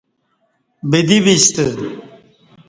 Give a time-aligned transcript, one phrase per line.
[0.91, 1.65] بدی بیستہ